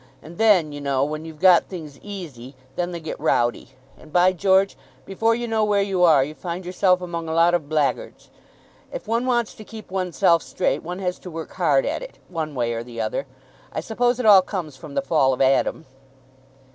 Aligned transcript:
And 0.23 0.39
then, 0.39 0.71
you 0.71 0.81
know, 0.81 1.03
when 1.05 1.25
you've 1.25 1.39
got 1.39 1.65
things 1.65 1.99
easy, 2.01 2.55
then 2.75 2.89
they 2.89 2.99
get 2.99 3.19
rowdy; 3.19 3.75
and, 3.99 4.11
by 4.11 4.33
George, 4.33 4.75
before 5.05 5.35
you 5.35 5.47
know 5.47 5.63
where 5.63 5.83
you 5.83 6.01
are, 6.03 6.23
you 6.23 6.33
find 6.33 6.65
yourself 6.65 7.01
among 7.01 7.29
a 7.29 7.35
lot 7.35 7.53
of 7.53 7.69
blackguards. 7.69 8.31
If 8.91 9.07
one 9.07 9.27
wants 9.27 9.53
to 9.53 9.63
keep 9.63 9.91
one's 9.91 10.17
self 10.17 10.41
straight, 10.41 10.81
one 10.81 10.97
has 10.97 11.19
to 11.19 11.29
work 11.29 11.51
hard 11.51 11.85
at 11.85 12.01
it, 12.01 12.17
one 12.29 12.55
way 12.55 12.73
or 12.73 12.81
the 12.83 12.99
other. 12.99 13.27
I 13.71 13.79
suppose 13.81 14.19
it 14.19 14.25
all 14.25 14.41
comes 14.41 14.75
from 14.75 14.95
the 14.95 15.03
fall 15.03 15.33
of 15.33 15.39
Adam." 15.39 15.85